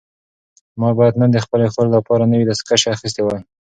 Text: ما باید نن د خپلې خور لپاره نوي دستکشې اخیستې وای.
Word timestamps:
ما 0.79 0.89
باید 0.97 1.15
نن 1.21 1.29
د 1.33 1.37
خپلې 1.45 1.67
خور 1.73 1.87
لپاره 1.95 2.29
نوي 2.31 2.45
دستکشې 2.47 2.87
اخیستې 2.95 3.21
وای. 3.23 3.41